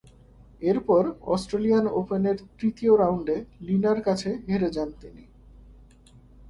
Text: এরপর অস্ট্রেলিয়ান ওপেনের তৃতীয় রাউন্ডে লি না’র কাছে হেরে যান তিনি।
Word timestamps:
এরপর 0.61 1.03
অস্ট্রেলিয়ান 1.25 1.85
ওপেনের 1.91 2.37
তৃতীয় 2.59 2.93
রাউন্ডে 2.97 3.37
লি 3.61 3.75
না’র 3.77 3.99
কাছে 4.01 4.29
হেরে 4.47 4.69
যান 4.71 4.89
তিনি। 5.01 5.23